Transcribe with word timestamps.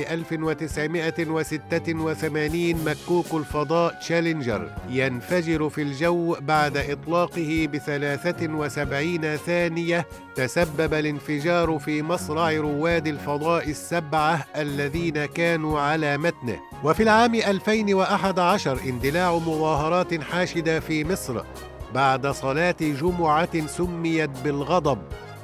1986 2.00 2.86
مكوك 2.86 3.33
الفضاء 3.33 3.93
تشالنجر 3.93 4.71
ينفجر 4.89 5.70
في 5.70 5.82
الجو 5.82 6.36
بعد 6.42 6.77
إطلاقه 6.77 7.67
بثلاثة 7.73 8.54
وسبعين 8.54 9.36
ثانية 9.36 10.08
تسبب 10.36 10.93
الانفجار 10.93 11.80
في 11.80 12.04
مصرع 12.04 12.52
رواد 12.52 13.08
الفضاء 13.08 13.70
السبعة 13.70 14.45
الذين 14.55 15.26
كانوا 15.26 15.80
على 15.80 16.17
متنه. 16.17 16.59
وفي 16.83 17.04
العام 17.04 17.36
2011 17.36 18.80
اندلاع 18.86 19.36
مظاهرات 19.36 20.21
حاشدة 20.21 20.80
في 20.80 21.04
مصر 21.04 21.42
بعد 21.93 22.27
صلاة 22.27 22.76
جمعة 22.82 23.67
سميت 23.67 24.30
بالغضب. 24.43 24.99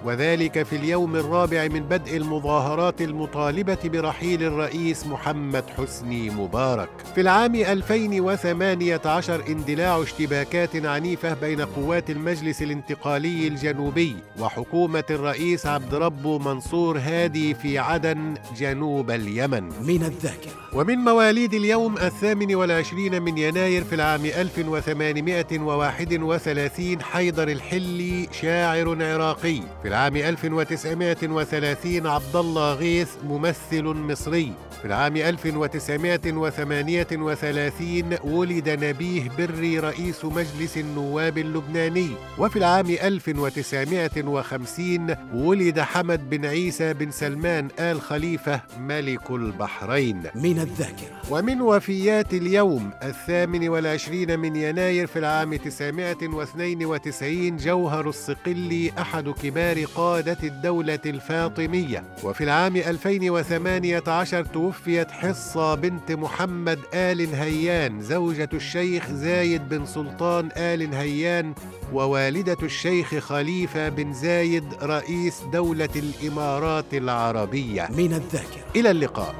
وذلك 0.06 0.64
في 0.64 0.76
اليوم 0.76 1.16
الرابع 1.16 1.68
من 1.68 1.80
بدء 1.80 2.18
المظاهرات 2.18 3.02
المطالبة 3.02 3.78
برحيل 3.86 4.44
الرئيس 4.44 5.08
محمد 5.08 5.64
حسني 5.78 6.30
مبارك. 6.30 6.90
في 7.16 7.22
العام 7.22 7.56
2018 7.56 9.44
اندلاع 9.48 10.02
اشتباكات 10.02 10.86
عنيفة 10.86 11.34
بين 11.34 11.62
قوات 11.62 12.10
المجلس 12.10 12.62
الانتقالي 12.62 13.48
الجنوبي 13.48 14.16
وحكومة 14.40 15.04
الرئيس 15.10 15.66
عبد 15.66 15.94
ربه 15.94 16.38
منصور 16.38 16.98
هادي 16.98 17.54
في 17.54 17.80
عدن 17.80 18.34
جنوب 18.58 19.12
اليمن. 19.12 19.64
من 19.64 20.04
الذاكرة 20.04 20.52
ومن 20.74 20.98
مواليد 20.98 21.54
اليوم 21.54 21.98
الثامن 21.98 22.56
والعشرين 22.56 23.22
من 23.22 23.38
يناير 23.38 23.84
في 23.84 23.96
العام 23.96 24.26
1831 24.26 27.02
حيدر 27.02 27.48
الحلي 27.48 28.28
شاعر 28.42 29.04
عراقي 29.04 29.62
في 29.82 29.88
العام 29.96 30.16
1930 30.16 32.08
عبد 32.08 32.36
الله 32.36 32.74
غيث 32.74 33.10
ممثل 33.24 33.84
مصري. 33.84 34.54
في 34.82 34.88
العام 34.88 35.18
1938 35.18 38.18
ولد 38.24 38.70
نبيه 38.70 39.30
بري 39.38 39.80
رئيس 39.80 40.26
مجلس 40.26 40.78
النواب 40.78 41.38
اللبناني. 41.38 42.10
وفي 42.38 42.56
العام 42.56 42.90
1950 42.90 45.16
ولد 45.34 45.80
حمد 45.80 46.30
بن 46.30 46.46
عيسى 46.46 46.94
بن 46.94 47.12
سلمان 47.12 47.68
آل 47.80 48.02
خليفة 48.02 48.62
ملك 48.80 49.32
البحرين. 49.32 50.24
من 50.36 50.60
الذاكرة. 50.60 51.22
ومن 51.32 51.62
وفيات 51.62 52.34
اليوم 52.34 52.92
الثامن 53.04 53.70
والعشرين 53.70 54.40
من 54.40 54.56
يناير 54.56 55.08
في 55.08 55.20
العام 55.20 55.56
992 55.56 57.58
جوهر 57.58 58.10
الصقلي 58.10 58.92
أحد 59.00 59.30
كبار 59.30 59.75
قادة 59.84 60.38
الدولة 60.44 61.00
الفاطمية. 61.06 62.04
وفي 62.24 62.44
العام 62.44 62.76
2018 62.76 64.46
توفيت 64.46 65.12
حصة 65.12 65.76
بنت 65.76 66.12
محمد 66.12 66.80
آل 66.94 67.36
هيان 67.36 68.02
زوجة 68.02 68.50
الشيخ 68.54 69.12
زايد 69.12 69.70
بن 69.70 69.86
سلطان 69.86 70.50
آل 70.58 70.94
هيان 70.94 71.54
ووالدة 71.94 72.58
الشيخ 72.64 73.16
خليفة 73.16 73.90
بن 73.90 74.14
زايد 74.14 74.64
رئيس 74.84 75.42
دولة 75.54 75.90
الإمارات 75.96 76.94
العربية. 76.94 77.88
من 77.98 78.14
الذاكرة. 78.14 78.66
إلى 78.76 78.92
اللقاء. 78.92 79.36